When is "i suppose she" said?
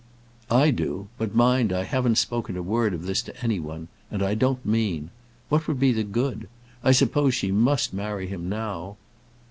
6.83-7.51